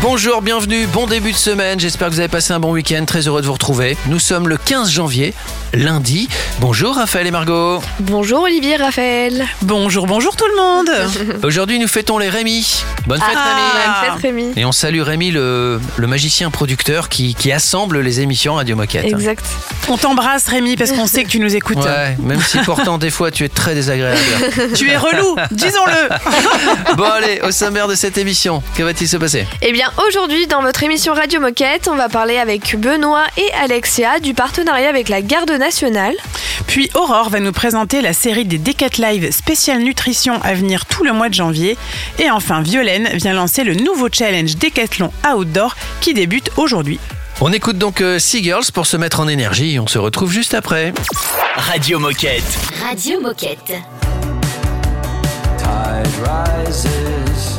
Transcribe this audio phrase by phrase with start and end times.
[0.00, 3.26] Bonjour, bienvenue, bon début de semaine, j'espère que vous avez passé un bon week-end, très
[3.26, 3.96] heureux de vous retrouver.
[4.06, 5.34] Nous sommes le 15 janvier,
[5.74, 6.28] lundi.
[6.60, 7.82] Bonjour Raphaël et Margot.
[8.00, 9.44] Bonjour Olivier, Raphaël.
[9.62, 10.90] Bonjour, bonjour tout le monde.
[11.42, 12.84] Aujourd'hui nous fêtons les Rémi.
[13.08, 13.60] Bonne fête Ah, Rémi.
[13.72, 14.52] bonne fête Rémi.
[14.56, 19.04] Et on salue Rémi, le, le magicien producteur qui, qui assemble les émissions Radio Moquette.
[19.04, 19.44] Exact.
[19.88, 21.78] On t'embrasse Rémi parce qu'on sait que tu nous écoutes.
[21.78, 24.20] Ouais, même si pourtant des fois tu es très désagréable.
[24.76, 26.94] Tu es relou, disons-le.
[26.96, 29.46] Bon allez, au sommaire de cette émission, que va-t-il se passer?
[29.62, 34.20] Eh bien aujourd'hui dans votre émission Radio Moquette, on va parler avec Benoît et Alexia
[34.20, 36.14] du partenariat avec la Garde nationale.
[36.66, 41.04] Puis Aurore va nous présenter la série des Decat Live spécial nutrition à venir tout
[41.04, 41.76] le mois de janvier.
[42.18, 46.98] Et enfin Violaine vient lancer le nouveau challenge Décathlon Outdoor qui débute aujourd'hui.
[47.40, 50.32] On écoute donc euh, Sea Girls pour se mettre en énergie et on se retrouve
[50.32, 50.92] juste après.
[51.56, 52.42] Radio Moquette.
[52.82, 53.74] Radio Moquette.
[55.58, 57.57] tide rises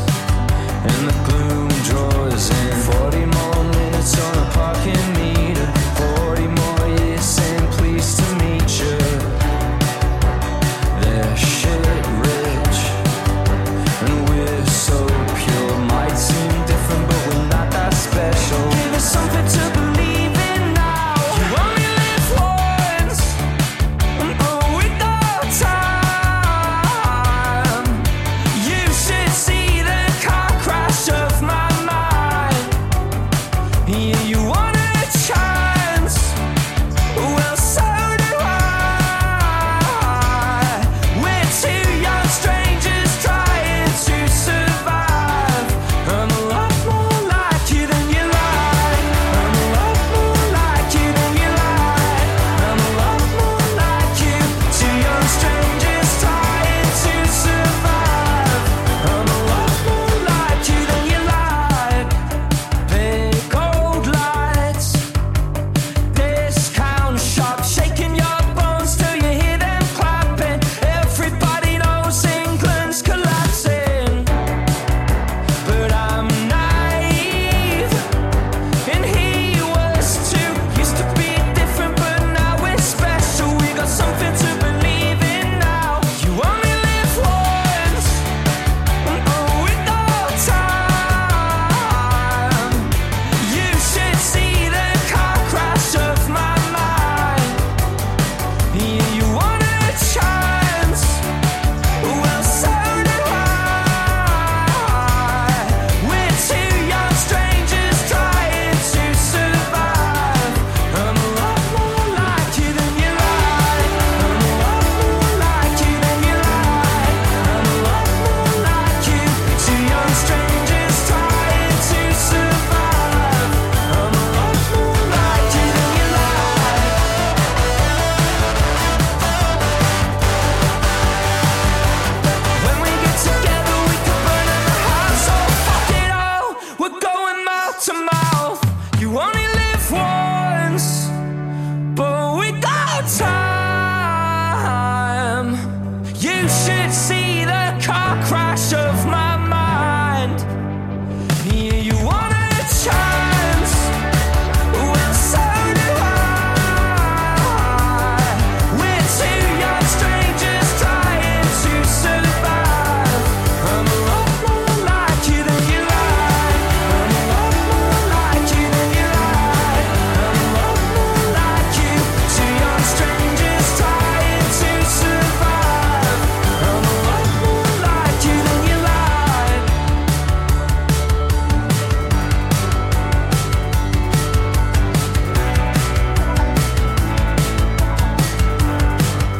[146.92, 147.19] see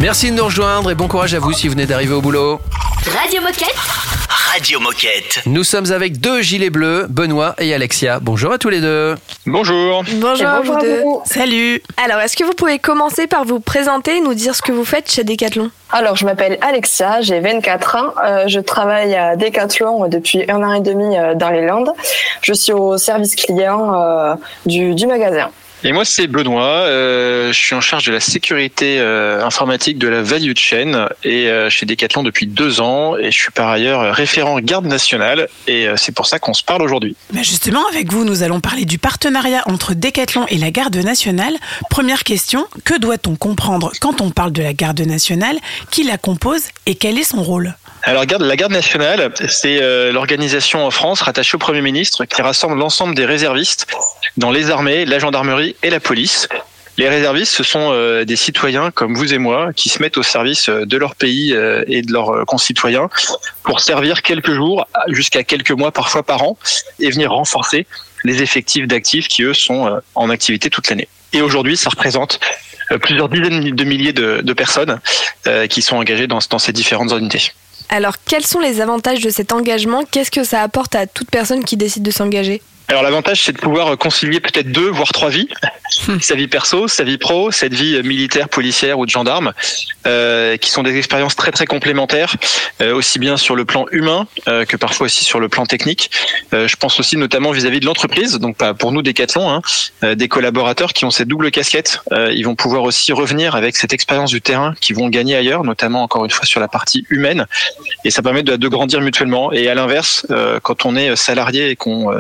[0.10, 2.60] Merci de nous rejoindre et bon courage à vous si vous venez d'arriver au boulot.
[3.16, 3.76] Radio Moquette.
[4.28, 5.42] Radio Moquette.
[5.46, 8.20] Nous sommes avec deux gilets bleus, Benoît et Alexia.
[8.20, 9.16] Bonjour à tous les deux.
[9.46, 10.04] Bonjour.
[10.16, 11.04] Bonjour à vous deux.
[11.26, 11.84] Salut.
[12.04, 14.84] Alors est-ce que vous pouvez commencer par vous présenter et nous dire ce que vous
[14.84, 15.70] faites chez Decathlon?
[15.92, 18.14] Alors, je m'appelle Alexia, j'ai 24 ans.
[18.26, 21.92] Euh, je travaille à Decathlon depuis un an et demi euh, dans les Landes.
[22.42, 24.34] Je suis au service client euh,
[24.66, 25.52] du, du magasin.
[25.84, 26.66] Et moi, c'est Benoît.
[26.66, 31.48] Euh, je suis en charge de la sécurité euh, informatique de la value chain et
[31.48, 33.16] euh, chez Decathlon depuis deux ans.
[33.16, 35.48] Et je suis par ailleurs référent garde nationale.
[35.68, 37.16] Et euh, c'est pour ça qu'on se parle aujourd'hui.
[37.34, 41.54] Justement, avec vous, nous allons parler du partenariat entre Decathlon et la Garde nationale.
[41.90, 45.60] Première question, que doit-on comprendre quand on parle de la Garde nationale?
[45.92, 47.74] Qui la compose et quel est son rôle?
[48.04, 52.78] Alors, la garde nationale, c'est euh, l'organisation en France rattachée au Premier ministre qui rassemble
[52.78, 53.88] l'ensemble des réservistes
[54.38, 56.48] dans les armées, la gendarmerie et la police.
[56.98, 60.24] Les réservistes, ce sont euh, des citoyens comme vous et moi qui se mettent au
[60.24, 61.52] service euh, de leur pays
[61.88, 63.10] et de leurs concitoyens
[63.64, 66.58] pour servir quelques jours jusqu'à quelques mois parfois par an
[67.00, 67.86] et venir renforcer
[68.24, 71.08] les effectifs d'actifs qui eux sont en activité toute l'année.
[71.34, 72.40] Et aujourd'hui, ça représente
[73.02, 75.00] plusieurs dizaines de milliers de, de personnes
[75.70, 77.52] qui sont engagées dans, dans ces différentes unités.
[77.90, 80.04] Alors, quels sont les avantages de cet engagement?
[80.10, 82.62] Qu'est-ce que ça apporte à toute personne qui décide de s'engager?
[82.88, 85.48] Alors l'avantage, c'est de pouvoir concilier peut-être deux, voire trois vies.
[86.22, 89.54] sa vie perso, sa vie pro, cette vie militaire, policière ou de gendarme,
[90.10, 92.36] euh, qui sont des expériences très très complémentaires,
[92.82, 96.10] euh, aussi bien sur le plan humain euh, que parfois aussi sur le plan technique.
[96.52, 99.62] Je pense aussi notamment vis-à-vis de l'entreprise, donc pas pour nous Decathlon, hein,
[100.16, 102.02] des collaborateurs qui ont cette double casquette.
[102.12, 106.02] Ils vont pouvoir aussi revenir avec cette expérience du terrain qu'ils vont gagner ailleurs, notamment
[106.02, 107.46] encore une fois sur la partie humaine,
[108.04, 109.52] et ça permet de, grandir mutuellement.
[109.52, 110.26] Et à l'inverse,
[110.64, 112.12] quand on est salarié et qu'on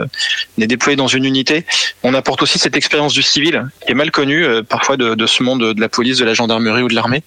[0.60, 1.66] est déployé dans une unité,
[2.04, 5.74] on apporte aussi cette expérience du civil qui est mal connue parfois de, ce monde
[5.74, 7.24] de la police, de la gendarmerie ou de l'armée,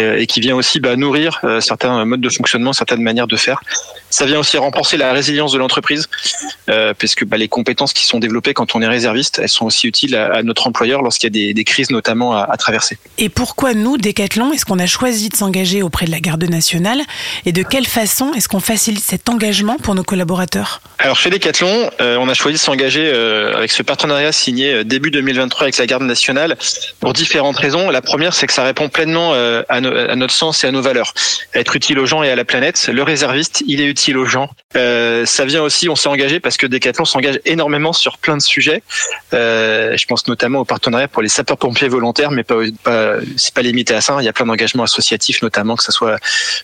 [0.00, 3.60] et qui vient aussi bah, nourrir euh, certains modes de fonctionnement, certaines manières de faire.
[4.10, 6.08] Ça vient aussi renforcer la résilience de l'entreprise,
[6.68, 9.86] euh, puisque bah, les compétences qui sont développées quand on est réserviste, elles sont aussi
[9.86, 12.98] utiles à, à notre employeur lorsqu'il y a des, des crises notamment à, à traverser.
[13.18, 17.00] Et pourquoi nous, Decathlon, est-ce qu'on a choisi de s'engager auprès de la Garde nationale
[17.46, 20.80] Et de quelle façon est-ce qu'on facilite cet engagement pour nos collaborateurs?
[20.98, 24.84] Alors chez Decathlon, euh, on a choisi de s'engager euh, avec ce partenariat signé euh,
[24.84, 26.56] début 2023 avec la Garde nationale
[27.00, 27.90] pour différentes raisons.
[27.90, 30.70] La première, c'est que ça répond pleinement euh, à, no- à notre sens et à
[30.72, 31.12] nos valeurs.
[31.54, 32.88] Être utile aux gens et à la planète.
[32.92, 34.50] Le réserviste, il est utile aux gens.
[34.76, 38.42] Euh, ça vient aussi, on s'est engagé parce que Decathlon s'engage énormément sur plein de
[38.42, 38.82] sujets.
[39.34, 43.62] Euh, je pense notamment au partenariat pour les sapeurs-pompiers volontaires, mais pas, pas c'est pas
[43.62, 44.16] limité à ça.
[44.20, 46.16] Il y a plein d'engagements associatifs, notamment que ce soit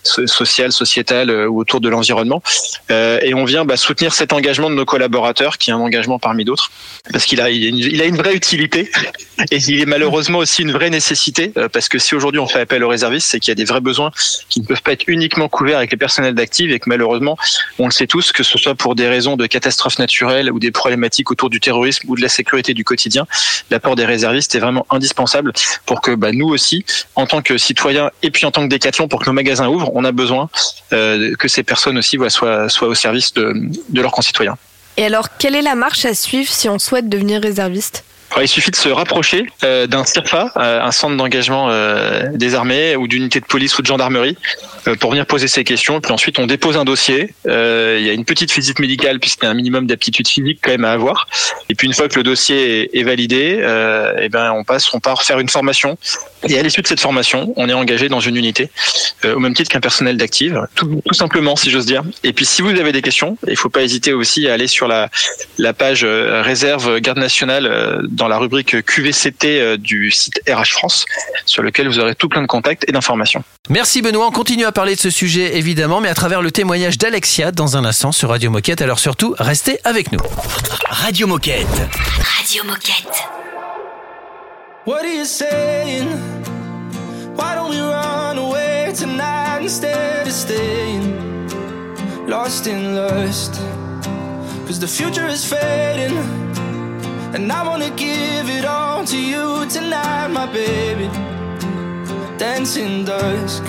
[0.03, 2.41] so- social, sociétal euh, ou autour de l'environnement.
[2.89, 6.45] Et on vient bah, soutenir cet engagement de nos collaborateurs, qui est un engagement parmi
[6.45, 6.71] d'autres,
[7.11, 8.89] parce qu'il a, une, a une vraie utilité
[9.51, 12.83] et il est malheureusement aussi une vraie nécessité, parce que si aujourd'hui on fait appel
[12.83, 14.11] aux réservistes, c'est qu'il y a des vrais besoins
[14.49, 17.37] qui ne peuvent pas être uniquement couverts avec les personnels d'actifs et que malheureusement,
[17.79, 20.71] on le sait tous, que ce soit pour des raisons de catastrophes naturelles ou des
[20.71, 23.25] problématiques autour du terrorisme ou de la sécurité du quotidien,
[23.69, 25.53] l'apport des réservistes est vraiment indispensable
[25.85, 29.07] pour que bah, nous aussi, en tant que citoyens et puis en tant que décathlon,
[29.07, 30.49] pour que nos magasins ouvrent, on a besoin
[30.93, 34.57] euh, que ces personnes aussi soient, au service de leurs concitoyens.
[34.97, 38.03] Et alors, quelle est la marche à suivre si on souhaite devenir réserviste?
[38.39, 42.95] Il suffit de se rapprocher euh, d'un CIRFA, euh, un centre d'engagement euh, des armées
[42.95, 44.37] ou d'unité de police ou de gendarmerie,
[44.87, 46.01] euh, pour venir poser ses questions.
[46.01, 47.33] Puis ensuite, on dépose un dossier.
[47.47, 50.59] Euh, il y a une petite visite médicale puisqu'il y a un minimum d'aptitude physique
[50.61, 51.27] quand même à avoir.
[51.69, 54.93] Et puis une fois que le dossier est, est validé, euh, eh ben on passe,
[54.93, 55.97] on part faire une formation.
[56.47, 58.69] Et à l'issue de cette formation, on est engagé dans une unité,
[59.25, 62.03] au même titre qu'un personnel d'active, tout, tout simplement, si j'ose dire.
[62.23, 64.87] Et puis si vous avez des questions, il faut pas hésiter aussi à aller sur
[64.87, 65.09] la,
[65.57, 71.05] la page réserve garde nationale dans la rubrique QVCT euh, du site RH France,
[71.45, 73.43] sur lequel vous aurez tout plein de contacts et d'informations.
[73.69, 76.97] Merci Benoît, on continue à parler de ce sujet évidemment, mais à travers le témoignage
[76.97, 78.81] d'Alexia dans un instant sur Radio Moquette.
[78.81, 80.19] Alors surtout, restez avec nous.
[80.89, 81.67] Radio Moquette.
[82.37, 83.27] Radio Moquette.
[84.85, 86.07] What are you saying?
[87.35, 91.13] Why don't we run away tonight instead of staying?
[92.27, 93.59] Lost in lust?
[94.65, 96.17] Cause the future is fading,
[97.33, 101.07] and I wanna give it all to you tonight, my baby.
[102.37, 103.63] Dancing dusk.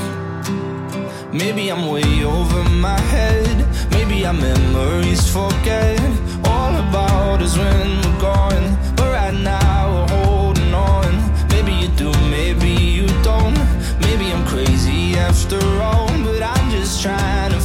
[1.33, 3.67] Maybe I'm way over my head.
[3.91, 6.00] Maybe our memories forget
[6.45, 8.67] all about us when we're gone.
[8.97, 11.12] But right now we're holding on.
[11.50, 13.59] Maybe you do, maybe you don't.
[14.00, 16.09] Maybe I'm crazy after all.
[16.25, 17.58] But I'm just trying to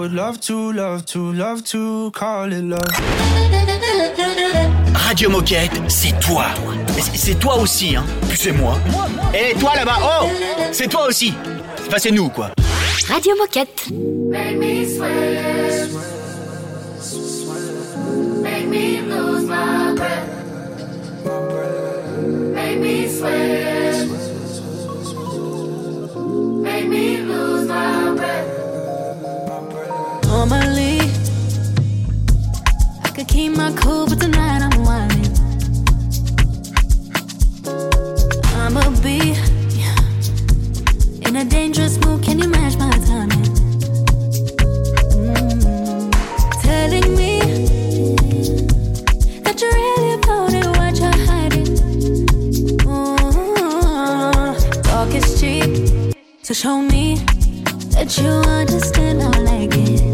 [0.00, 2.80] would love to, love to, love to call it love.
[4.94, 6.46] Radio Moquette, c'est toi.
[7.14, 8.04] C'est- toi aussi, hein.
[8.28, 8.78] Puis c'est moi.
[9.34, 10.26] Et toi là-bas, oh
[10.72, 11.34] C'est toi aussi.
[11.86, 12.50] Enfin, c'est nous, quoi.
[13.08, 13.90] Radio Moquette.
[13.90, 15.90] Make me sweat.
[18.42, 20.28] Make me lose my breath.
[22.54, 24.06] Make me sweat.
[26.62, 28.59] Make me lose my breath.
[30.30, 31.00] Normally,
[33.02, 35.32] I could keep my cool, but tonight I'm whining.
[38.54, 39.34] I'ma be
[41.26, 42.22] in a dangerous mood.
[42.22, 43.42] Can you match my timing?
[45.18, 46.10] Mm,
[46.62, 47.40] telling me
[49.42, 51.76] that you're really about it, what you're hiding.
[54.84, 57.16] Talk is cheap, so show me
[57.94, 59.22] that you understand.
[59.22, 60.09] I like it.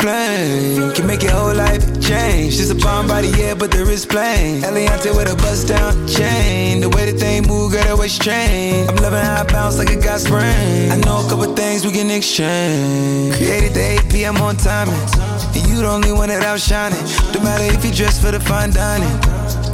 [0.00, 2.56] Can make your whole life change.
[2.56, 4.62] Just a bomb body, yeah, but the wrist plain.
[4.62, 6.80] Eliante with a bust down chain.
[6.80, 8.88] The way that they move, girl, that way strange.
[8.88, 10.90] I'm loving how I bounce like a got spring.
[10.90, 13.36] I know a couple things we can exchange.
[13.36, 14.36] Created the 8 p.m.
[14.38, 14.94] on timing.
[14.94, 17.04] And you the only one that outshining.
[17.34, 19.12] No matter if you dress for the fine dining.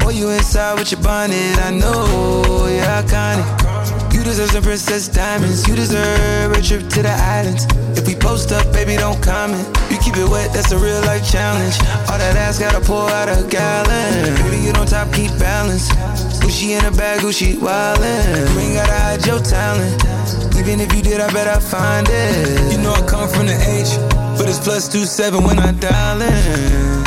[0.04, 1.56] Or you inside with your bonnet.
[1.58, 2.80] I know you're.
[2.80, 3.65] You
[4.26, 5.66] deserve some princess diamonds.
[5.68, 7.64] You deserve a trip to the islands.
[7.96, 9.66] If we post up, baby, don't comment.
[9.90, 11.78] You keep it wet, that's a real life challenge.
[12.10, 14.34] All that ass gotta pour out a gallon.
[14.42, 15.88] Baby, you don't top, keep balance.
[16.42, 18.52] Gucci in a bag, Gucci wildin'.
[18.52, 19.94] You ain't gotta hide your talent.
[20.58, 22.72] Even if you did, I bet I find it.
[22.72, 23.94] You know I come from the H,
[24.38, 27.05] but it's plus two seven when I dial in.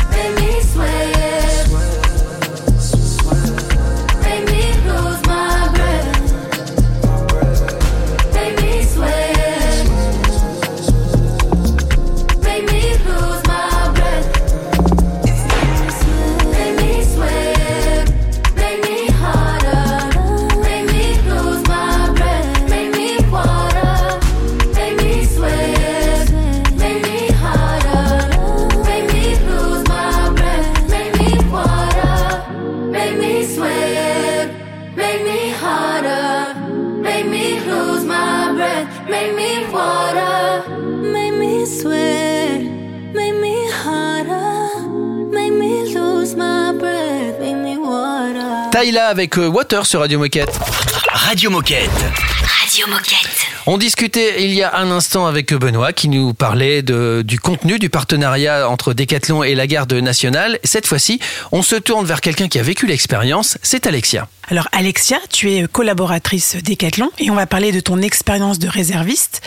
[48.71, 50.59] Tyla avec euh, Water sur Radio Moquette.
[51.11, 51.89] Radio Moquette.
[52.61, 53.47] Radio Moquette.
[53.65, 57.79] On discutait il y a un instant avec Benoît qui nous parlait de, du contenu
[57.79, 60.59] du partenariat entre Decathlon et la garde nationale.
[60.63, 61.19] Cette fois-ci,
[61.51, 64.27] on se tourne vers quelqu'un qui a vécu l'expérience, c'est Alexia.
[64.49, 69.41] Alors Alexia, tu es collaboratrice Decathlon et on va parler de ton expérience de réserviste.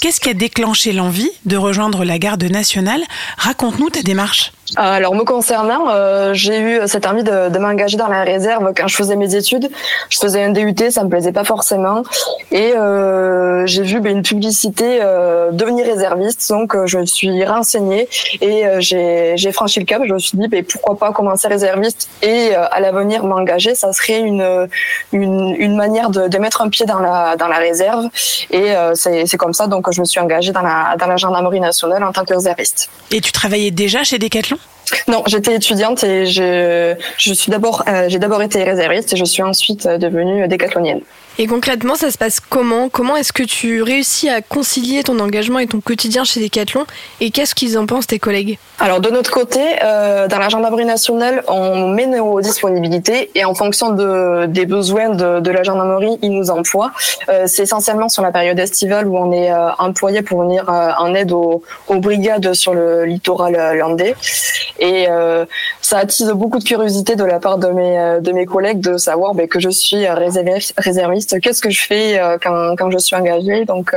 [0.00, 3.02] Qu'est-ce qui a déclenché l'envie de rejoindre la garde nationale
[3.38, 4.52] Raconte-nous ta démarche.
[4.76, 8.96] Alors me concernant, euh, j'ai eu cette envie de, m'engager dans la réserve quand je
[8.96, 9.70] faisais mes études.
[10.08, 12.02] Je faisais un DUT, ça me plaisait pas forcément,
[12.50, 18.08] et euh, j'ai vu une publicité euh, devenir réserviste, donc je me suis renseignée
[18.40, 20.02] et j'ai franchi le cap.
[20.06, 24.20] Je me suis dit ben, pourquoi pas commencer réserviste et à l'avenir m'engager, ça serait
[24.20, 24.68] une
[25.12, 28.06] une, manière de, mettre un pied dans la dans la réserve
[28.50, 32.02] et c'est comme ça donc je me suis engagée dans la dans la gendarmerie nationale
[32.02, 32.88] en tant que réserviste.
[33.10, 34.53] Et tu travaillais déjà chez Decathlon?
[35.08, 39.42] Non, j'étais étudiante et je, suis d'abord, euh, j'ai d'abord été réserviste et je suis
[39.42, 41.00] ensuite euh, devenue décathlonienne.
[41.38, 42.88] Et concrètement, ça se passe comment?
[42.88, 46.84] Comment est-ce que tu réussis à concilier ton engagement et ton quotidien chez Decathlon?
[47.20, 48.58] Et qu'est-ce qu'ils en pensent tes collègues?
[48.78, 53.54] Alors de notre côté, euh, dans la gendarmerie nationale, on met nos disponibilités et en
[53.54, 56.92] fonction de, des besoins de, de la gendarmerie, ils nous emploient.
[57.28, 60.90] Euh, c'est essentiellement sur la période estivale où on est euh, employé pour venir euh,
[60.98, 64.14] en aide aux, aux brigades sur le littoral euh, landais.
[64.78, 65.46] Et euh,
[65.84, 68.96] ça attise beaucoup de curiosité de la part de mes, euh, de mes collègues de
[68.96, 70.72] savoir ben, que je suis euh, réserviste.
[70.78, 71.38] réserviste.
[71.40, 73.66] Qu'est-ce que je fais euh, quand, quand je suis engagée?
[73.66, 73.92] Donc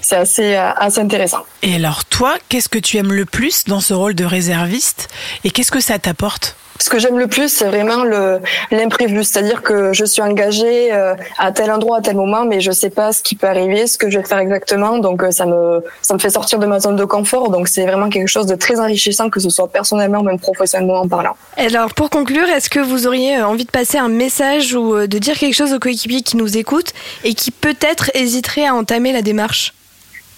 [0.00, 1.44] c'est assez, assez intéressant.
[1.62, 5.08] Et alors toi, qu'est-ce que tu aimes le plus dans ce rôle de réserviste?
[5.44, 6.56] Et qu'est-ce que ça t'apporte?
[6.78, 8.40] Ce que j'aime le plus, c'est vraiment le
[8.70, 12.70] l'imprévu, c'est-à-dire que je suis engagée euh, à tel endroit à tel moment, mais je
[12.70, 15.46] sais pas ce qui peut arriver, ce que je vais faire exactement, donc euh, ça
[15.46, 18.46] me ça me fait sortir de ma zone de confort, donc c'est vraiment quelque chose
[18.46, 21.36] de très enrichissant, que ce soit personnellement ou même professionnellement en parlant.
[21.56, 25.18] Alors pour conclure, est-ce que vous auriez euh, envie de passer un message ou de
[25.18, 26.92] dire quelque chose aux coéquipiers qui nous écoutent
[27.24, 29.72] et qui peut-être hésiteraient à entamer la démarche?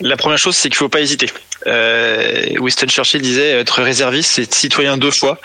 [0.00, 1.28] La première chose, c'est qu'il faut pas hésiter.
[1.68, 5.38] Euh, Winston Churchill disait être réserviste, c'est citoyen deux fois.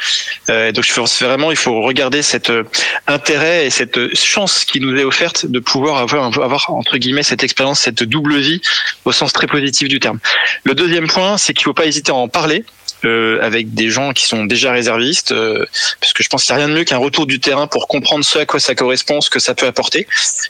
[0.50, 2.64] Euh, donc je pense vraiment, il faut regarder cet euh,
[3.08, 7.24] intérêt et cette euh, chance qui nous est offerte de pouvoir avoir, avoir entre guillemets
[7.24, 8.62] cette expérience, cette double vie
[9.06, 10.20] au sens très positif du terme.
[10.64, 12.66] Le deuxième point, c'est qu'il faut pas hésiter à en parler.
[13.42, 15.66] Avec des gens qui sont déjà réservistes, euh,
[16.00, 17.88] parce que je pense qu'il n'y a rien de mieux qu'un retour du terrain pour
[17.88, 20.08] comprendre ce à quoi ça correspond, ce que ça peut apporter.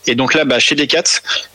[0.08, 1.04] Et donc là, bah, chez Decat,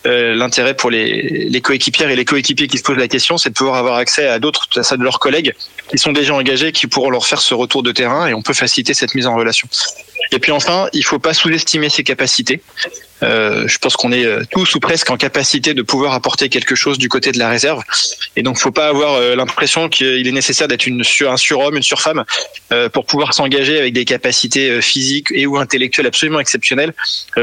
[0.06, 3.50] euh, l'intérêt pour les, les coéquipières et les coéquipiers qui se posent la question, c'est
[3.50, 5.54] de pouvoir avoir accès à d'autres, à ça de leurs collègues
[5.88, 8.54] qui sont déjà engagés, qui pourront leur faire ce retour de terrain, et on peut
[8.54, 9.68] faciliter cette mise en relation.
[10.32, 12.60] Et puis enfin, il faut pas sous-estimer ses capacités.
[13.22, 16.74] Euh, je pense qu'on est euh, tous ou presque en capacité de pouvoir apporter quelque
[16.74, 17.82] chose du côté de la réserve.
[18.36, 21.82] Et donc, faut pas avoir euh, l'impression qu'il est nécessaire d'être une un surhomme, une
[21.82, 22.24] surfemme,
[22.92, 26.92] pour pouvoir s'engager avec des capacités physiques et ou intellectuelles absolument exceptionnelles.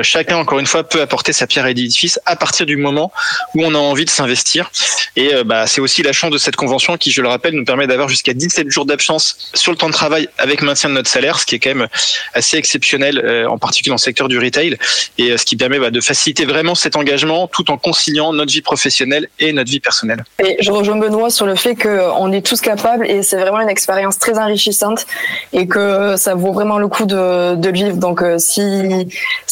[0.02, 3.12] Chacun, encore une fois, peut apporter sa pierre à l'édifice à partir du moment
[3.56, 4.70] où on a envie de s'investir.
[5.16, 7.88] Et bah, c'est aussi la chance de cette convention qui, je le rappelle, nous permet
[7.88, 11.40] d'avoir jusqu'à 17 jours d'absence sur le temps de travail avec maintien de notre salaire,
[11.40, 11.88] ce qui est quand même
[12.34, 14.78] assez exceptionnel, euh, en particulier dans le secteur du retail,
[15.18, 18.52] et euh, ce qui permet bah, de faciliter vraiment cet engagement tout en conciliant notre
[18.52, 20.24] vie professionnelle et notre vie personnelle.
[20.60, 24.20] Je rejoins Benoît sur le fait qu'on est tous capables et c'est vraiment une expérience
[24.20, 25.06] très enrichissante
[25.54, 27.98] et que ça vaut vraiment le coup de, le vivre.
[27.98, 28.62] Donc euh, si,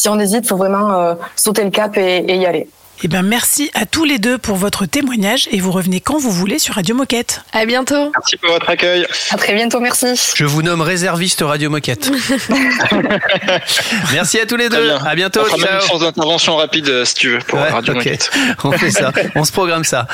[0.06, 2.68] on hésite, faut vraiment sauter le cap et y aller.
[3.06, 6.30] Eh ben merci à tous les deux pour votre témoignage et vous revenez quand vous
[6.30, 7.42] voulez sur Radio Moquette.
[7.52, 8.10] À bientôt.
[8.16, 9.06] Merci pour votre accueil.
[9.28, 10.18] À très bientôt, merci.
[10.34, 12.10] Je vous nomme réserviste Radio Moquette.
[14.14, 14.82] Merci à tous les deux.
[14.86, 15.04] bien.
[15.04, 15.40] À bientôt.
[15.42, 17.92] On fera même une chance d'intervention rapide euh, si tu veux pour Ouais, Radio.
[17.92, 18.30] Moquette.
[18.64, 19.12] On fait ça.
[19.34, 20.08] On se programme ça.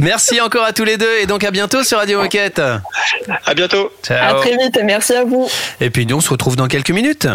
[0.00, 2.58] Merci encore à tous les deux et donc à bientôt sur Radio Moquette.
[2.58, 3.92] À bientôt.
[4.08, 4.40] À Ciao.
[4.40, 5.48] très vite et merci à vous.
[5.80, 7.28] Et puis nous on se retrouve dans quelques minutes.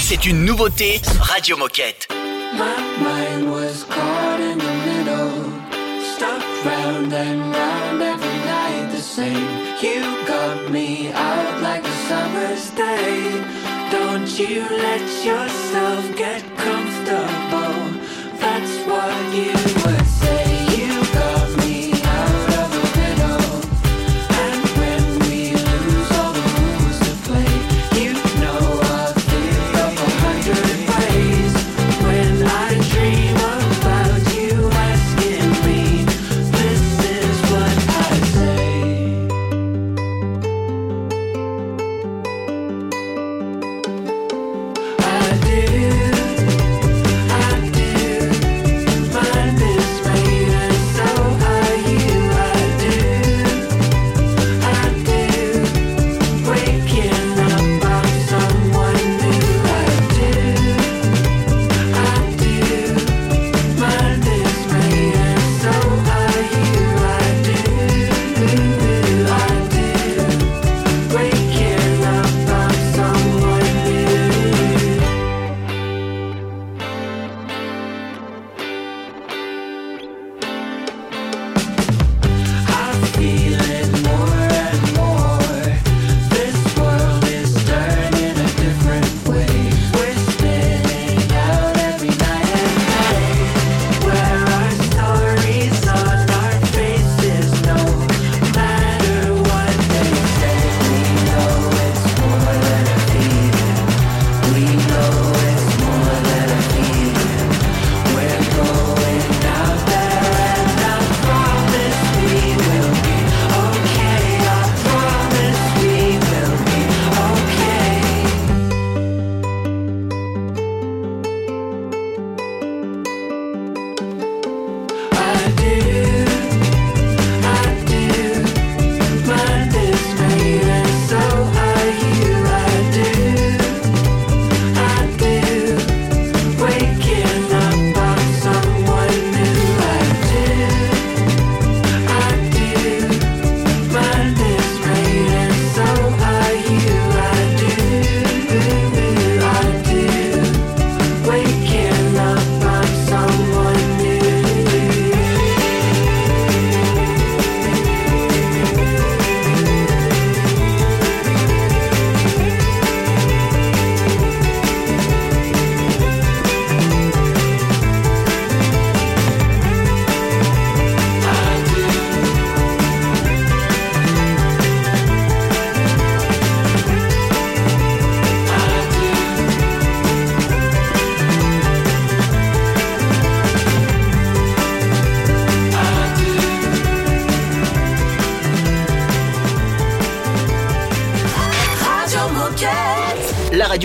[0.00, 2.06] C'est une nouveauté Radio Moquette.
[2.52, 5.52] My mind was caught in the middle,
[6.14, 9.48] stuck round and round every night the same.
[9.80, 13.44] You got me out like a summer's day.
[13.90, 18.00] Don't you let yourself get comfortable.
[18.40, 19.79] That's what you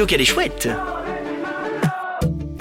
[0.06, 0.70] radio qu'elle est chouette.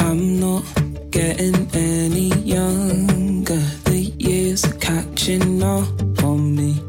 [0.00, 0.64] I'm not
[1.10, 3.62] getting any younger.
[3.84, 6.80] The years are catching up on me.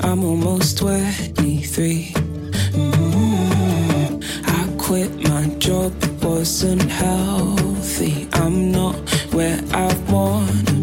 [0.00, 2.12] I'm almost 23.
[2.72, 8.28] Mm, I quit my job, it wasn't healthy.
[8.32, 8.96] I'm not
[9.32, 10.73] where I wanna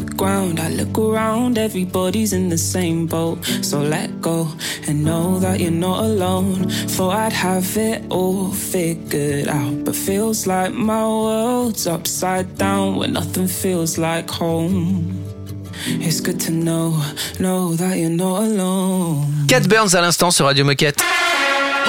[0.00, 0.60] ground.
[0.60, 3.44] I look around, everybody's in the same boat.
[3.62, 4.48] So let go
[4.86, 6.68] and know that you're not alone.
[6.94, 13.12] Thought I'd have it all figured out, but feels like my world's upside down when
[13.12, 15.24] nothing feels like home.
[15.86, 17.00] It's good to know,
[17.38, 19.46] know that you're not alone.
[19.48, 21.02] Cat Burns à l'instant sur Radio Moquette.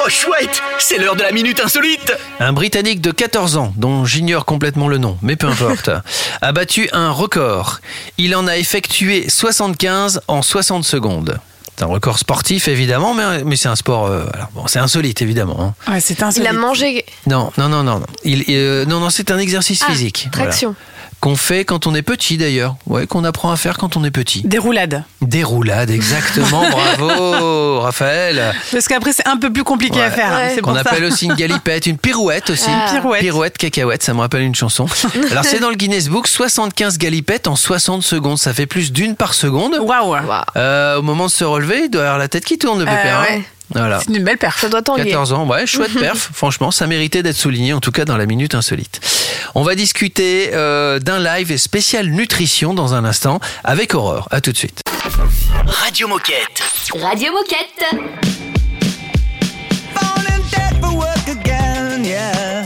[0.05, 2.13] Oh chouette, c'est l'heure de la minute insolite.
[2.39, 5.89] Un Britannique de 14 ans, dont j'ignore complètement le nom, mais peu importe,
[6.41, 7.79] a battu un record.
[8.17, 11.39] Il en a effectué 75 en 60 secondes.
[11.75, 14.07] C'est un record sportif évidemment, mais, mais c'est un sport.
[14.07, 15.73] euh, alors bon, c'est insolite évidemment.
[15.87, 15.91] hein.
[15.93, 16.49] Ouais, c'est Il insolite.
[16.49, 18.05] a mangé Non, non, non, non, non.
[18.23, 20.27] Il, euh, non, non, c'est un exercice Ah, physique.
[20.33, 20.51] voilà.
[21.21, 22.75] Qu'on fait quand on est petit d'ailleurs.
[22.87, 24.41] Ouais, qu'on apprend à faire quand on est petit.
[24.45, 25.03] Des roulades.
[25.21, 26.63] Des roulades, exactement.
[26.97, 28.53] Bravo, Raphaël.
[28.71, 30.05] Parce qu'après, c'est un peu plus compliqué Ouais.
[30.05, 30.31] à faire.
[30.31, 30.51] hein, Ouais.
[30.55, 32.69] C'est Qu'on appelle aussi une galipette, une pirouette aussi.
[32.69, 32.89] Ah.
[32.91, 33.19] Pirouette.
[33.21, 34.85] Pirouette, cacahuète, ça me rappelle une chanson.
[35.31, 38.37] Alors c'est dans le Guinness Book, 75 galipettes en 60 secondes.
[38.37, 39.75] Ça fait plus d'une par seconde.
[39.81, 40.11] Waouh.
[40.11, 40.43] Waouh.
[40.55, 42.87] Euh, au moment de se relever, il doit y avoir la tête qui tourne, le
[42.87, 43.19] Euh, pépère.
[43.29, 43.41] hein.
[43.73, 43.99] Voilà.
[43.99, 44.59] C'est une belle perf.
[44.59, 45.11] Ça doit t'ennuyer.
[45.11, 46.29] 14 ans, ouais, chouette perf.
[46.33, 48.99] Franchement, ça méritait d'être souligné, en tout cas dans la minute insolite.
[49.55, 54.27] On va discuter euh, d'un live spécial nutrition dans un instant avec Aurore.
[54.31, 54.81] À tout de suite.
[55.67, 56.61] Radio Moquette.
[57.01, 57.85] Radio Moquette.
[59.93, 62.58] Falling dead for work again, yeah.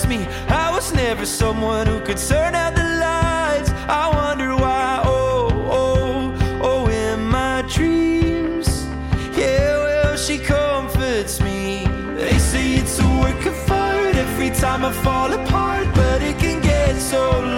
[0.00, 0.26] Trust me.
[0.48, 3.70] I was never someone who could turn out the lights.
[3.88, 5.02] I wonder why.
[5.04, 8.86] Oh, oh, oh, in my dreams.
[9.36, 11.86] Yeah, well, she comforts me.
[12.16, 16.60] They say it's a work of art every time I fall apart, but it can
[16.60, 17.49] get so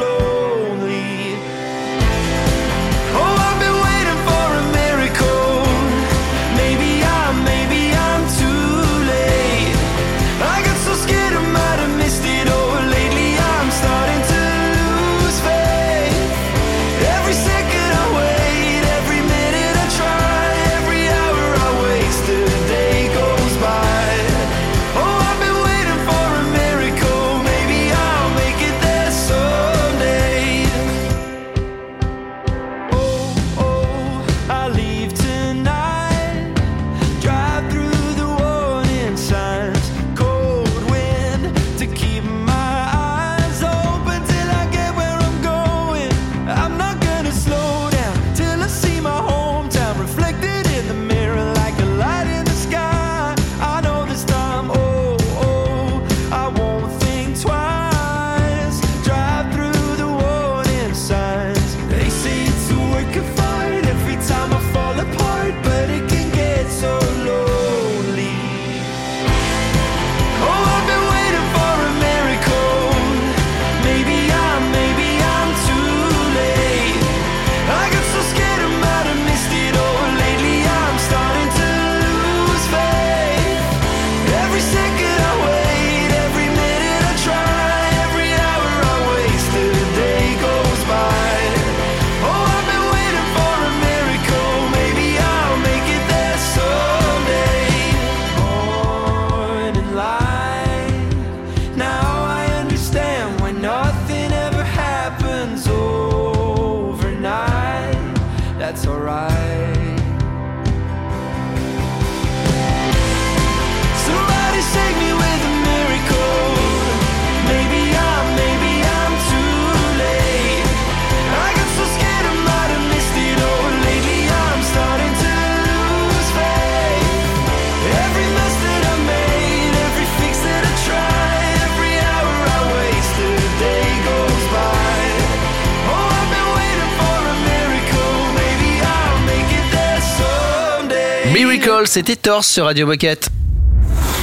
[141.86, 143.28] c'était Torse sur Radio Moquette.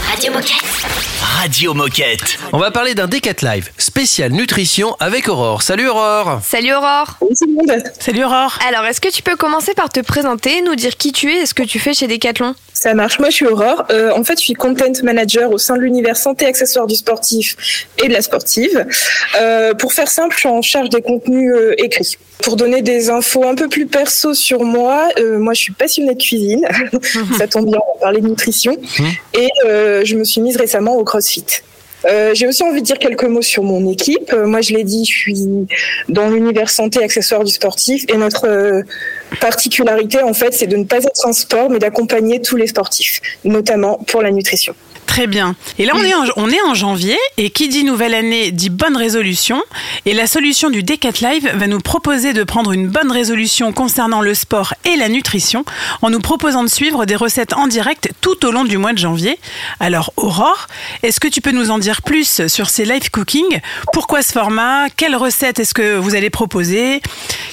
[0.10, 0.64] Radio Moquette.
[1.40, 2.38] Radio Moquette.
[2.52, 5.62] On va parler d'un Decat Live spécial nutrition avec Aurore.
[5.62, 7.20] Salut Aurore Salut Aurore
[8.00, 11.30] Salut Aurore Alors, est-ce que tu peux commencer par te présenter, nous dire qui tu
[11.30, 12.56] es et ce que tu fais chez Decathlon?
[12.74, 13.20] Ça marche.
[13.20, 13.84] Moi, je suis Aurore.
[13.90, 17.88] Euh, en fait, je suis content manager au sein de l'univers santé accessoires du sportif
[18.02, 18.86] et de la sportive.
[19.38, 22.18] Euh, pour faire simple, je suis en charge des contenus euh, écrits.
[22.42, 26.16] Pour donner des infos un peu plus perso sur moi, euh, moi, je suis passionnée
[26.16, 26.66] de cuisine.
[27.38, 28.78] Ça tombe bien, on va parler de nutrition.
[29.34, 31.44] Et euh, je me suis mise récemment au CrossFit.
[32.06, 34.32] Euh, J'ai aussi envie de dire quelques mots sur mon équipe.
[34.34, 35.68] Euh, moi, je l'ai dit, je suis
[36.08, 38.84] dans l'univers santé accessoires du sportif et notre euh,
[39.42, 43.22] particularité, en fait, c'est de ne pas être un sport, mais d'accompagner tous les sportifs,
[43.44, 44.74] notamment pour la nutrition.
[45.10, 45.56] Très bien.
[45.80, 48.70] Et là, on est, en, on est en janvier, et qui dit nouvelle année dit
[48.70, 49.62] bonne résolution.
[50.06, 54.22] Et la solution du Decat Live va nous proposer de prendre une bonne résolution concernant
[54.22, 55.66] le sport et la nutrition,
[56.04, 59.00] en nous proposant de suivre des recettes en direct tout au long du mois de
[59.00, 59.40] janvier.
[59.80, 60.68] Alors, Aurore,
[61.02, 63.62] est-ce que tu peux nous en dire plus sur ces live cooking?
[63.92, 64.90] Pourquoi ce format?
[64.96, 67.02] Quelles recettes est-ce que vous allez proposer?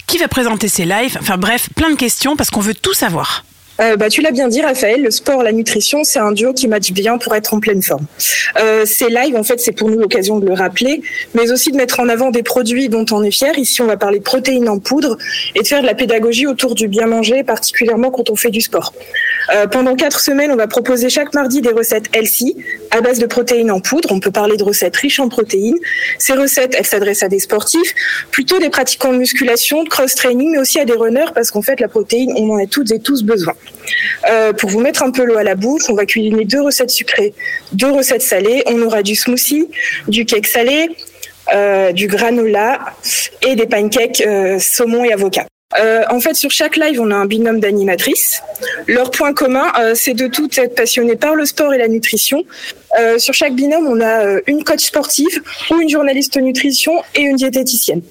[0.07, 1.17] Qui va présenter ces lives?
[1.21, 3.45] Enfin bref, plein de questions parce qu'on veut tout savoir.
[3.81, 6.69] Euh, bah, tu l'as bien dit, Raphaël, le sport, la nutrition, c'est un duo qui
[6.69, 8.07] match bien pour être en pleine forme.
[8.59, 11.03] Euh, ces lives, en fait, c'est pour nous l'occasion de le rappeler,
[11.35, 13.59] mais aussi de mettre en avant des produits dont on est fier.
[13.59, 15.19] Ici, on va parler de protéines en poudre
[15.55, 18.61] et de faire de la pédagogie autour du bien manger, particulièrement quand on fait du
[18.61, 18.93] sport.
[19.55, 22.57] Euh, pendant quatre semaines, on va proposer chaque mardi des recettes healthy
[22.91, 24.11] à base de protéines en poudre.
[24.11, 25.79] On peut parler de recettes riches en protéines.
[26.19, 27.95] Ces recettes, elles s'adressent à des sportifs,
[28.31, 31.81] plutôt des pratiquants de musculation, de cross-training, mais aussi à des runners parce qu'en fait,
[31.81, 33.55] la protéine, on en a toutes et tous besoin.
[34.29, 36.91] Euh, pour vous mettre un peu l'eau à la bouche, on va cuisiner deux recettes
[36.91, 37.35] sucrées,
[37.73, 38.63] deux recettes salées.
[38.67, 39.69] On aura du smoothie,
[40.09, 40.89] du cake salé,
[41.55, 42.81] euh, du granola
[43.43, 45.47] et des pancakes euh, saumon et avocat.
[46.09, 48.41] En fait, sur chaque live, on a un binôme d'animatrices.
[48.87, 52.45] Leur point commun, c'est de toutes être passionnées par le sport et la nutrition.
[52.99, 57.21] Euh, sur chaque binôme, on a euh, une coach sportive ou une journaliste nutrition et
[57.21, 58.03] une diététicienne.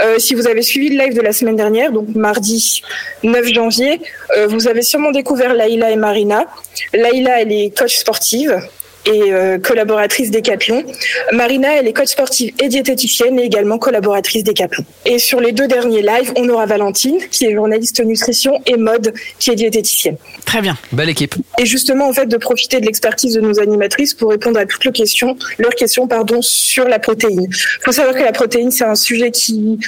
[0.00, 2.82] Euh, si vous avez suivi le live de la semaine dernière, donc mardi
[3.22, 4.00] 9 janvier,
[4.48, 6.44] vous avez sûrement découvert Laïla et Marina.
[6.92, 8.60] Laïla, elle est coach sportive
[9.06, 10.84] et euh, collaboratrice Decathlon.
[11.32, 14.84] Marina, elle est coach sportive et diététicienne et également collaboratrice Decathlon.
[15.04, 19.14] Et sur les deux derniers lives, on aura Valentine, qui est journaliste nutrition et mode,
[19.38, 20.16] qui est diététicienne.
[20.44, 20.76] Très bien.
[20.92, 21.34] Belle équipe.
[21.58, 24.84] Et justement, en fait, de profiter de l'expertise de nos animatrices pour répondre à toutes
[24.84, 27.46] leurs questions, leurs questions, pardon, sur la protéine.
[27.50, 29.78] Il faut savoir que la protéine, c'est un sujet qui,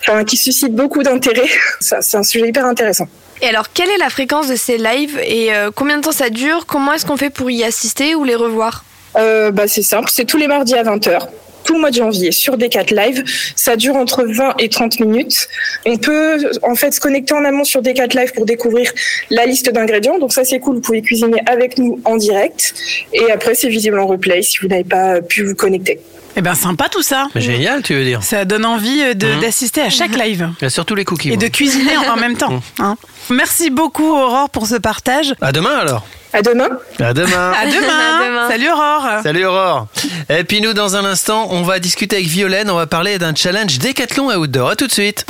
[0.00, 1.48] enfin, qui suscite beaucoup d'intérêt.
[1.80, 3.08] C'est un sujet hyper intéressant.
[3.42, 6.30] Et alors, quelle est la fréquence de ces lives et euh, combien de temps ça
[6.30, 6.66] dure?
[6.66, 8.84] Comment est-ce qu'on fait pour y assister ou les revoir?
[9.16, 11.28] Euh, bah, c'est simple, c'est tous les mardis à 20h.
[11.64, 13.24] Tout le mois de janvier sur Decat Live,
[13.56, 15.48] ça dure entre 20 et 30 minutes.
[15.86, 18.92] On peut en fait se connecter en amont sur Decat Live pour découvrir
[19.30, 20.18] la liste d'ingrédients.
[20.18, 22.74] Donc ça c'est cool, vous pouvez cuisiner avec nous en direct.
[23.14, 26.00] Et après c'est visible en replay si vous n'avez pas pu vous connecter.
[26.36, 27.28] Eh ben sympa tout ça.
[27.34, 28.22] Mais génial, tu veux dire.
[28.22, 29.40] Ça donne envie euh, Mhm.
[29.40, 30.50] d'assister à chaque live.
[30.60, 31.28] A surtout les cookies.
[31.28, 31.42] Et moi.
[31.44, 32.60] de cuisiner en même temps.
[32.80, 32.96] hein.
[33.30, 35.34] Merci beaucoup Aurore pour ce partage.
[35.40, 36.04] À demain alors.
[36.32, 36.68] À demain.
[37.00, 37.52] À demain.
[37.52, 37.78] À demain.
[38.20, 38.48] À demain.
[38.48, 39.06] Salut Aurore.
[39.22, 39.86] Salut Aurore.
[40.28, 42.68] Et puis nous, dans un instant, on va discuter avec Violaine.
[42.68, 44.70] On va parler d'un challenge Décathlon Outdoor.
[44.70, 45.24] À tout de suite.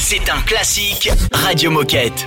[0.00, 2.26] C'est un classique Radio Moquette.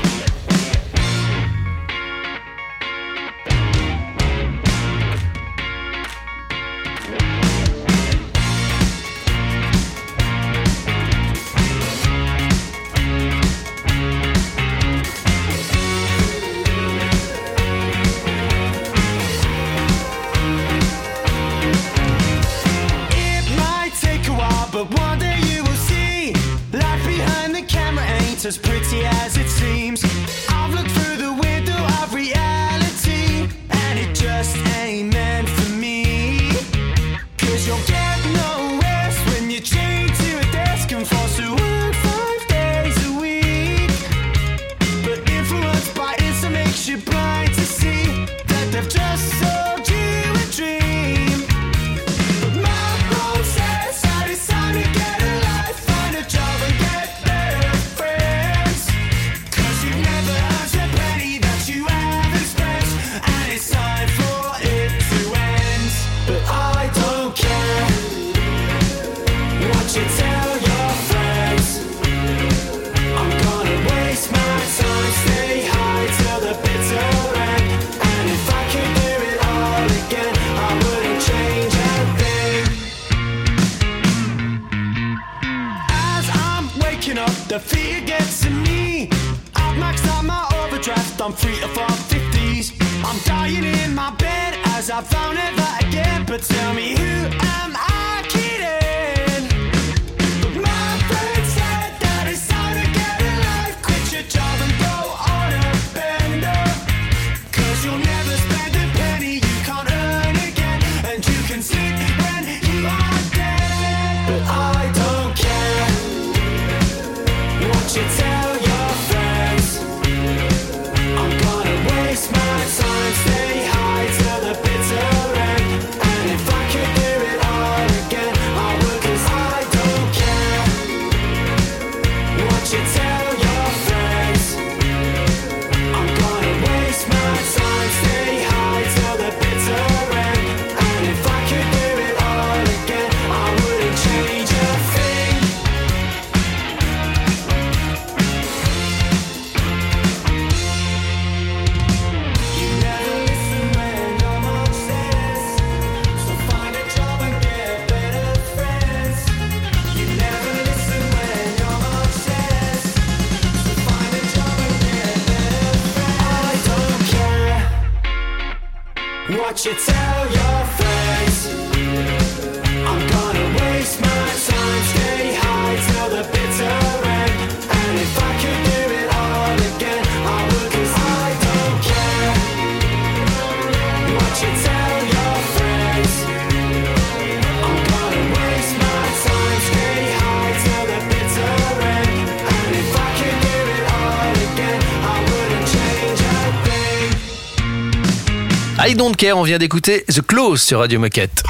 [198.91, 201.43] I don't care, on vient d'écouter The Close sur Radio Moquette.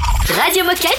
[0.44, 0.96] Radio Moquette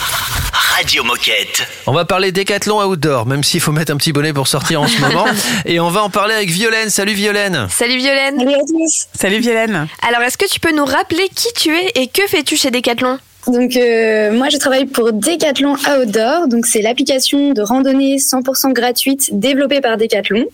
[0.53, 1.65] Radio Moquette.
[1.87, 4.89] On va parler décathlon outdoor, même s'il faut mettre un petit bonnet pour sortir en
[4.89, 5.27] ce moment.
[5.67, 6.91] Et on va en parler avec Violaine.
[6.91, 7.69] Salut Violaine.
[7.71, 8.39] Salut Violaine.
[8.41, 9.07] Salut à tous.
[9.17, 9.87] Salut Violaine.
[10.05, 13.21] Alors, est-ce que tu peux nous rappeler qui tu es et que fais-tu chez Decathlon?
[13.49, 19.31] Donc euh, moi je travaille pour Decathlon Outdoor, donc c'est l'application de randonnée 100% gratuite
[19.33, 20.45] développée par Decathlon.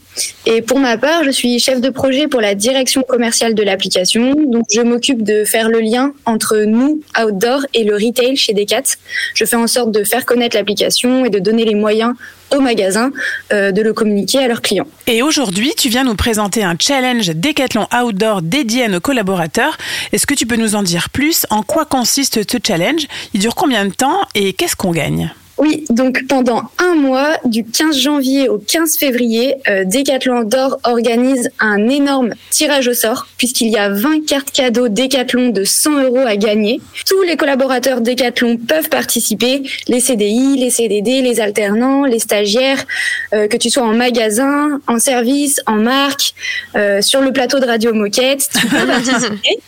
[0.46, 4.34] Et pour ma part, je suis chef de projet pour la direction commerciale de l'application.
[4.34, 8.96] Donc je m'occupe de faire le lien entre nous Outdoor et le retail chez Decat.
[9.34, 12.14] Je fais en sorte de faire connaître l'application et de donner les moyens
[12.54, 13.10] aux magasins
[13.52, 14.86] euh, de le communiquer à leurs clients.
[15.06, 19.76] Et aujourd'hui, tu viens nous présenter un challenge Décathlon Outdoor dédié à nos collaborateurs.
[20.12, 21.46] Est-ce que tu peux nous en dire plus?
[21.50, 23.06] En quoi consiste ce challenge?
[23.34, 25.32] Il dure combien de temps et qu'est-ce qu'on gagne?
[25.58, 31.50] Oui, donc pendant un mois, du 15 janvier au 15 février, euh, Decathlon Outdoor organise
[31.58, 36.18] un énorme tirage au sort puisqu'il y a 20 cartes cadeaux Decathlon de 100 euros
[36.18, 36.80] à gagner.
[37.06, 42.84] Tous les collaborateurs Decathlon peuvent participer, les CDI, les CDD, les alternants, les stagiaires,
[43.32, 46.34] euh, que tu sois en magasin, en service, en marque,
[46.76, 49.58] euh, sur le plateau de Radio Moquette, tu peux participer.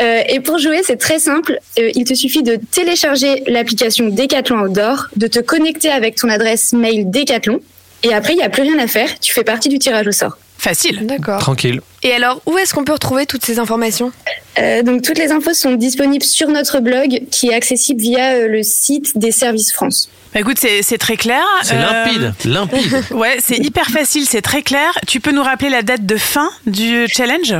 [0.00, 1.58] Euh, et pour jouer, c'est très simple.
[1.78, 6.72] Euh, il te suffit de télécharger l'application Decathlon Outdoor, de te connecter avec ton adresse
[6.72, 7.60] mail Decathlon,
[8.02, 9.18] et après, il n'y a plus rien à faire.
[9.20, 10.38] Tu fais partie du tirage au sort.
[10.56, 11.06] Facile.
[11.06, 11.40] D'accord.
[11.40, 11.80] Tranquille.
[12.02, 14.12] Et alors, où est-ce qu'on peut retrouver toutes ces informations?
[14.58, 18.48] Euh, donc, toutes les infos sont disponibles sur notre blog, qui est accessible via euh,
[18.48, 20.10] le site des Services France.
[20.32, 21.42] Bah écoute, c'est c'est très clair.
[21.62, 23.02] C'est Euh, limpide, limpide.
[23.10, 24.96] Ouais, c'est hyper facile, c'est très clair.
[25.06, 27.54] Tu peux nous rappeler la date de fin du challenge?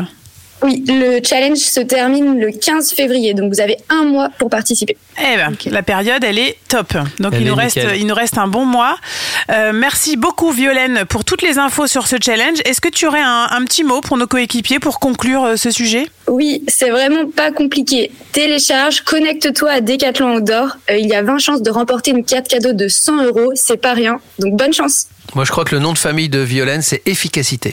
[0.63, 4.97] Oui, le challenge se termine le 15 février, donc vous avez un mois pour participer.
[5.19, 6.93] Eh ben, la période, elle est top.
[7.19, 7.97] Donc Elle il nous est reste, nickel.
[7.99, 8.97] il nous reste un bon mois.
[9.51, 12.59] Euh, merci beaucoup Violaine pour toutes les infos sur ce challenge.
[12.65, 15.71] Est-ce que tu aurais un, un petit mot pour nos coéquipiers pour conclure euh, ce
[15.71, 16.09] sujet?
[16.29, 18.11] Oui, c'est vraiment pas compliqué.
[18.33, 20.77] Télécharge, connecte-toi à Decathlon Outdoor.
[20.91, 23.53] Euh, il y a 20 chances de remporter une carte cadeau de 100 euros.
[23.55, 24.21] C'est pas rien.
[24.39, 25.07] Donc bonne chance.
[25.35, 27.73] Moi, je crois que le nom de famille de Violaine, c'est efficacité.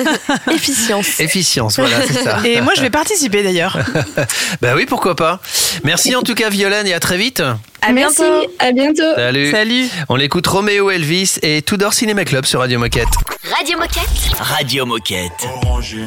[0.52, 1.20] Efficience.
[1.20, 2.40] Efficience, voilà, c'est ça.
[2.44, 3.78] Et moi, je vais participer d'ailleurs.
[4.60, 5.40] bah oui, pourquoi pas.
[5.84, 7.42] Merci en tout cas, Violaine, et à très vite.
[7.80, 8.52] À Merci, bientôt.
[8.58, 9.14] à bientôt.
[9.16, 9.50] Salut.
[9.50, 9.88] Salut.
[10.08, 13.08] On écoute Roméo Elvis et Tudor Cinéma Club sur Radio Moquette.
[13.56, 14.36] Radio Moquette.
[14.38, 15.48] Radio Moquette.
[15.64, 16.04] Orangé,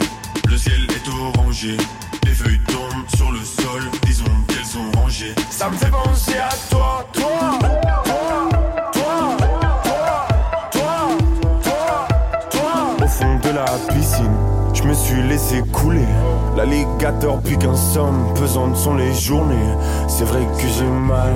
[0.50, 1.78] le ciel est orangé.
[2.26, 5.34] Les feuilles tombent sur le sol, disons qu'elles sont rangées.
[5.50, 7.81] Ça me fait penser à toi, toi, toi,
[14.82, 16.06] je me suis laissé couler.
[16.56, 19.56] L'alligator puis qu'un somme, pesantes sont les journées.
[20.08, 21.34] C'est vrai que j'ai mal.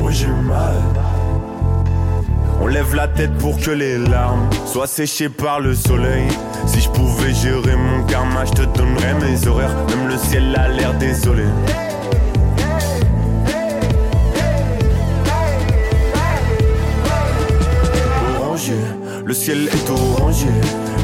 [0.00, 0.76] Oui, j'ai mal.
[2.60, 6.26] On lève la tête pour que les larmes soient séchées par le soleil.
[6.66, 9.74] Si je pouvais gérer mon karma, je te donnerais mes horaires.
[9.88, 11.44] Même le ciel a l'air désolé.
[19.26, 20.46] Le ciel est orangé.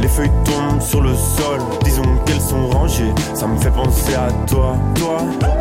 [0.00, 3.12] Les feuilles tombent sur le sol, disons qu'elles sont rangées.
[3.34, 5.58] Ça me fait penser à toi, toi, toi,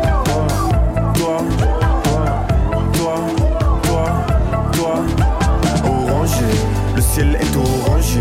[1.14, 1.44] toi,
[2.92, 3.14] toi,
[3.82, 4.04] toi,
[4.72, 4.94] toi.
[5.84, 6.44] Orangé,
[6.94, 8.20] le ciel est orangé.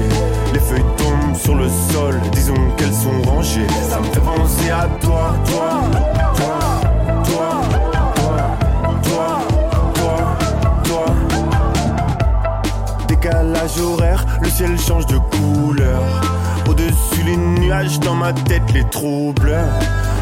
[0.53, 3.67] Les feuilles tombent sur le sol, disons qu'elles sont rangées.
[3.89, 6.90] Ça me fait penser à toi, toi, toi, toi,
[13.31, 16.01] Décalage horaire, le ciel change de couleur.
[16.69, 19.55] Au-dessus les nuages, dans ma tête les troubles.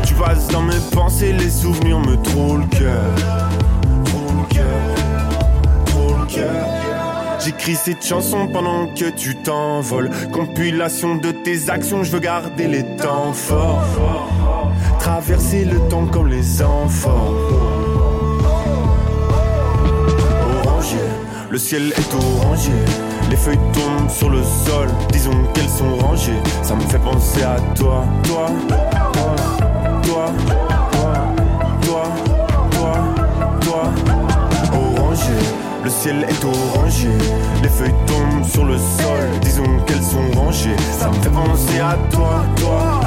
[0.03, 3.01] Tu passes dans mes pensées, les souvenirs me trouvent le cœur.
[4.49, 4.66] Cœur,
[6.20, 6.66] le cœur.
[7.43, 10.12] J'écris cette chanson pendant que tu t'envoles.
[10.32, 13.82] Compilation de tes actions, je veux garder les temps forts.
[14.99, 17.34] Traverser le temps comme les enfants.
[21.60, 22.72] Ciel est orangé.
[23.30, 26.41] Les feuilles tombent sur le sol, disons qu'elles sont rangées.
[26.64, 28.84] Ça me fait penser à toi, toi, toi,
[30.03, 30.26] toi,
[31.82, 32.03] toi,
[32.72, 32.93] toi,
[33.62, 33.84] toi.
[34.74, 35.34] Orangé,
[35.84, 37.10] le ciel est orangé.
[37.62, 40.78] Les feuilles tombent sur le sol, disons qu'elles sont rangées.
[40.97, 43.01] Ça me fait penser à toi, toi,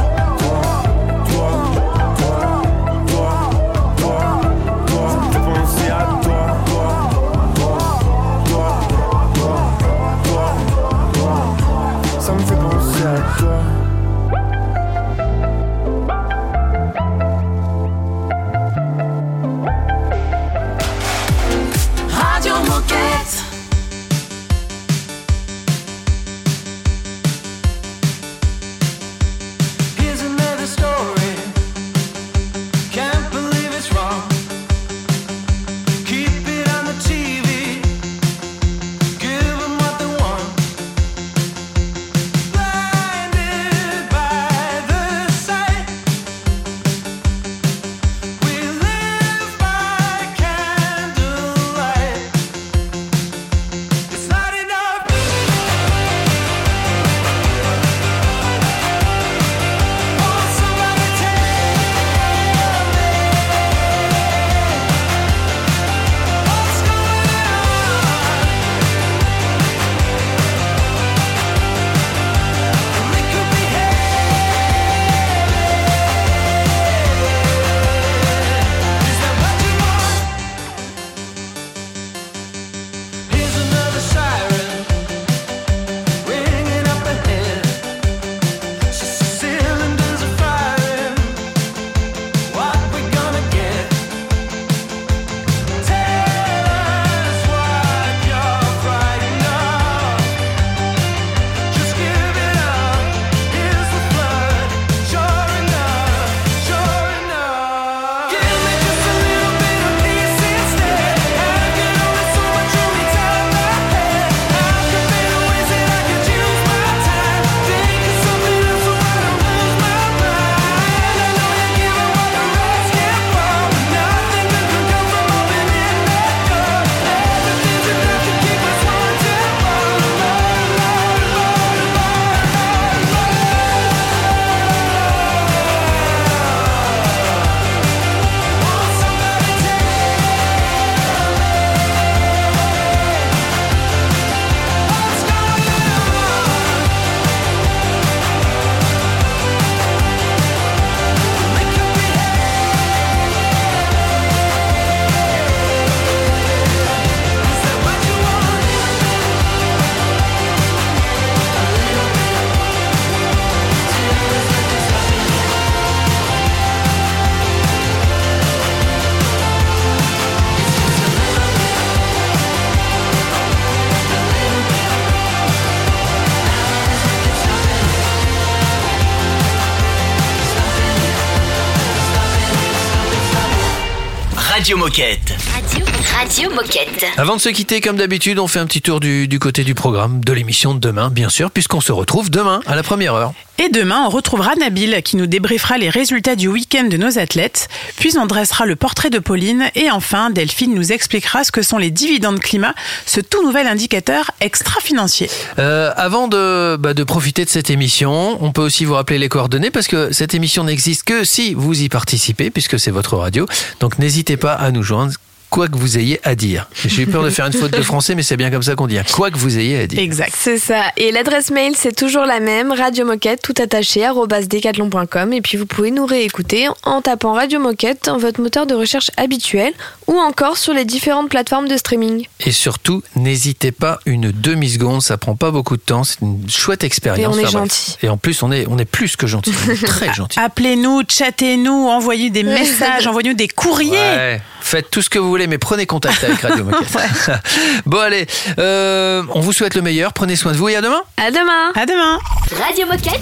[184.63, 185.35] Radio Moquette.
[185.53, 185.85] Radio,
[186.17, 187.05] Radio Moquette.
[187.17, 189.75] Avant de se quitter, comme d'habitude, on fait un petit tour du, du côté du
[189.75, 193.33] programme de l'émission de demain, bien sûr, puisqu'on se retrouve demain à la première heure.
[193.59, 197.69] Et demain, on retrouvera Nabil qui nous débriefera les résultats du week-end de nos athlètes.
[197.97, 199.71] Puis on dressera le portrait de Pauline.
[199.75, 202.75] Et enfin, Delphine nous expliquera ce que sont les dividendes climat,
[203.07, 205.31] ce tout nouvel indicateur extra-financier.
[205.59, 209.29] Euh, avant de, bah, de profiter de cette émission, on peut aussi vous rappeler les
[209.29, 213.47] coordonnées parce que cette émission n'existe que si vous y participez, puisque c'est votre radio.
[213.81, 215.13] Donc n'hésitez pas à nous joindre.
[215.53, 216.67] Quoi que vous ayez à dire.
[216.87, 218.87] J'ai eu peur de faire une faute de français, mais c'est bien comme ça qu'on
[218.87, 218.97] dit.
[218.97, 219.05] hein.
[219.13, 219.99] Quoi que vous ayez à dire.
[219.99, 220.33] Exact.
[220.35, 220.81] C'est ça.
[220.97, 224.01] Et l'adresse mail, c'est toujours la même, Radio Moquette, tout attaché,
[224.49, 225.33] decathlon.com.
[225.35, 229.11] Et puis vous pouvez nous réécouter en tapant Radio Moquette dans votre moteur de recherche
[229.19, 229.75] habituel
[230.07, 232.27] ou encore sur les différentes plateformes de streaming.
[232.41, 236.83] Et surtout, n'hésitez pas une demi-seconde, ça prend pas beaucoup de temps, c'est une chouette
[236.83, 237.37] expérience.
[237.37, 237.97] Et on est gentil.
[238.03, 240.39] Et en plus, on est, on est plus que gentil, on est très gentil.
[240.41, 243.91] Appelez-nous, chattez-nous, envoyez des messages, envoyez-nous des courriers.
[243.93, 247.31] Ouais, faites tout ce que vous voulez, mais prenez contact avec Radio Moquette.
[247.87, 248.27] bon, allez,
[248.59, 251.03] euh, on vous souhaite le meilleur, prenez soin de vous et à demain.
[251.17, 251.73] À demain.
[251.75, 252.19] À demain.
[252.65, 253.21] Radio Moquette.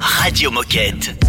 [0.00, 1.27] Radio Moquette.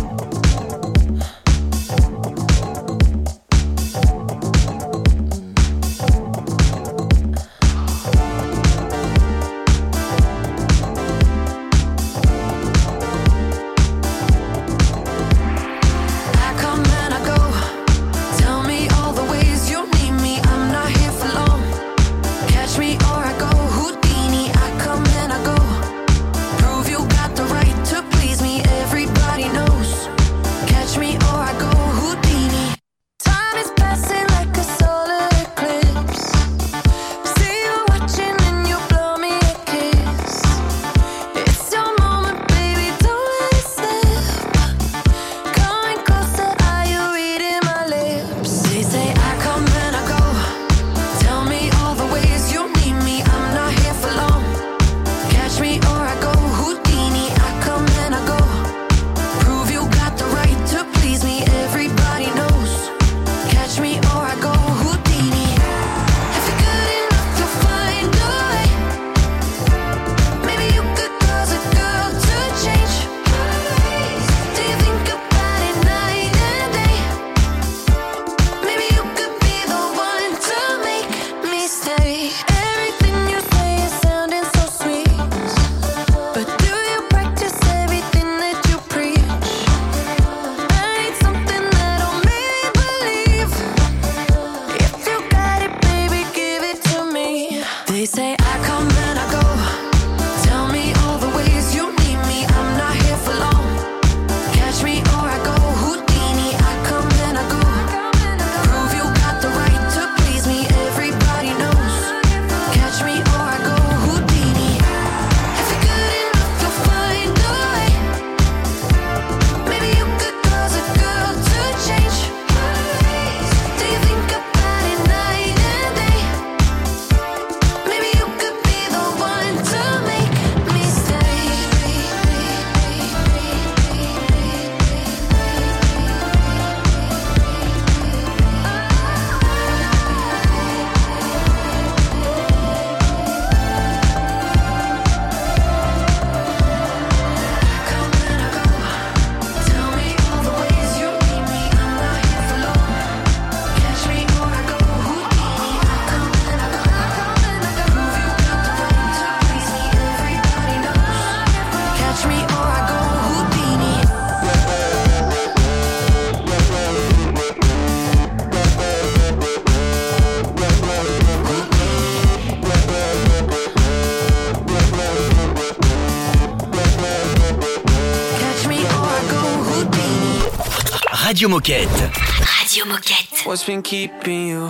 [181.39, 182.11] Radio Moquette.
[182.59, 183.45] Radio Moquette.
[183.45, 184.67] What's been keeping you?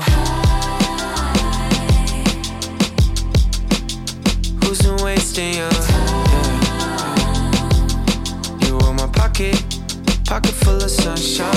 [4.62, 5.68] Who's been wasting you?
[5.68, 6.58] Yeah.
[8.68, 9.56] You were my pocket,
[10.28, 11.52] pocket full of sunshine.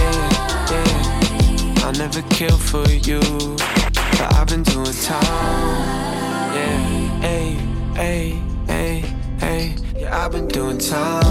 [0.00, 1.84] Yeah, yeah.
[1.84, 5.22] I'll never kill for you, but I've been doing time.
[6.56, 7.58] Yeah, hey,
[7.94, 9.04] hey, hey,
[9.38, 9.74] hey.
[9.98, 11.25] Yeah, I've been doing time.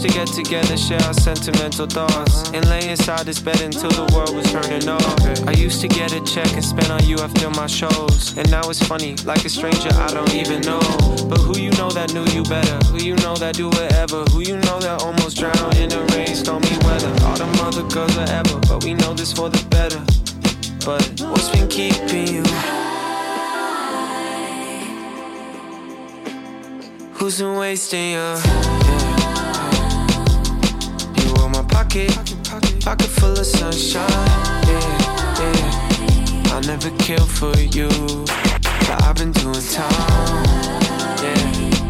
[0.00, 4.10] Used to get together, share our sentimental thoughts, and lay inside this bed until the
[4.14, 5.46] world was turning off.
[5.46, 8.62] I used to get a check and spend on you after my shows, and now
[8.70, 10.80] it's funny, like a stranger I don't even know.
[11.28, 12.78] But who you know that knew you better?
[12.86, 14.24] Who you know that do whatever?
[14.32, 17.12] Who you know that almost drowned in the rain, stormy weather?
[17.26, 20.00] All them other girls are ever, but we know this for the better.
[20.86, 22.44] But what's been keeping you?
[27.20, 28.36] Who's been wasting you?
[28.88, 28.89] You
[31.90, 32.14] pocket,
[32.84, 34.06] pocket full of sunshine.
[34.68, 36.52] Yeah, yeah.
[36.52, 40.44] I'll never kill for you, but I've been doing time.
[41.22, 41.36] Yeah,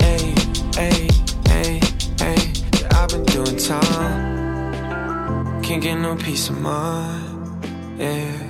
[0.00, 0.34] hey,
[0.74, 1.08] hey,
[1.46, 1.80] hey,
[2.18, 2.52] hey.
[2.80, 5.62] Yeah, I've been doing time.
[5.62, 7.66] Can't get no peace of mind.
[7.98, 8.49] Yeah.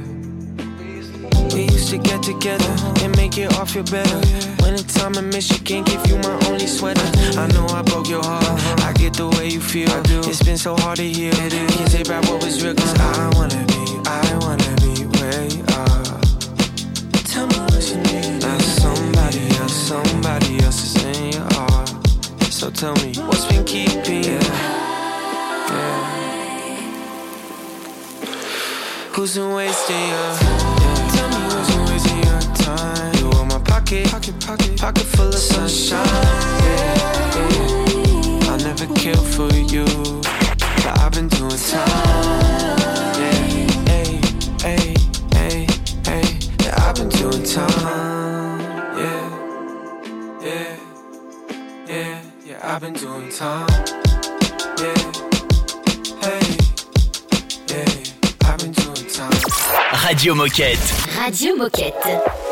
[1.61, 4.16] We used to get together and make it all feel better.
[4.62, 7.04] Winter time I miss you, can't give you my only sweater.
[7.38, 8.42] I know I broke your heart.
[8.80, 9.90] I get the way you feel.
[10.26, 11.34] It's been so hard to heal.
[11.34, 15.62] Can't take back what was real, cause I wanna be, I wanna be where you
[15.76, 16.20] are.
[17.28, 18.40] Tell me what you need.
[18.40, 21.90] Now somebody else, somebody else is in your heart.
[22.44, 24.40] So tell me, what's been keeping you?
[24.40, 24.80] Yeah.
[29.12, 30.59] Who's been wasting your
[33.91, 36.07] pocket, pocket, pocket, pocket full of sunshine
[36.62, 36.95] Yeah,
[37.34, 39.84] yeah I'll never kill for you
[40.84, 41.88] But I've been doing time
[43.18, 43.49] Yeah,
[46.61, 48.61] Yeah, I've been doing time
[48.97, 49.28] Yeah,
[50.41, 50.76] yeah,
[51.88, 53.68] yeah, I've been doing time
[54.78, 55.11] yeah
[58.45, 59.32] I've been doing time
[60.07, 60.78] Radio Moquette.
[61.18, 62.49] Radio Moquette.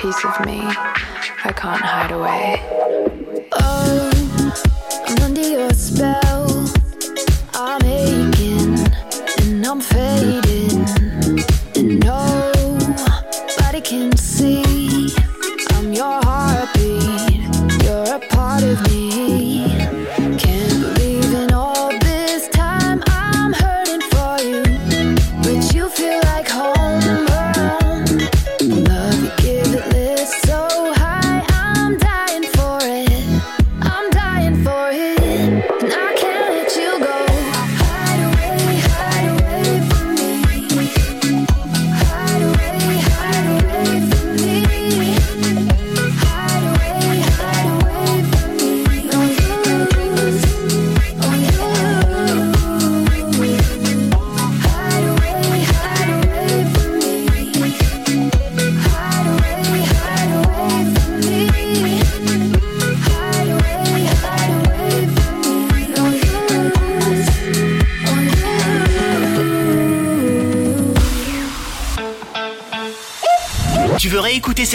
[0.00, 0.60] Piece of me,
[1.44, 2.62] I can't hide away.
[3.52, 4.09] Oh,